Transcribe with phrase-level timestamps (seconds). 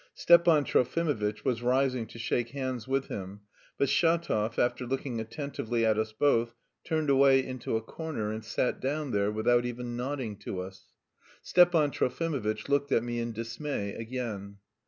[0.15, 3.41] Stepan Trofimovitch was rising to shake hands with him,
[3.77, 8.79] but Shatov, after looking attentively at us both, turned away into a corner, and sat
[8.79, 10.85] down there without even nodding to us.
[11.43, 14.57] Stepan Trofimovitch looked at me in dismay again.